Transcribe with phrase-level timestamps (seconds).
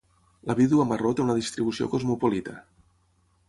[0.51, 2.59] La vídua marró té una distribució cosmopolita.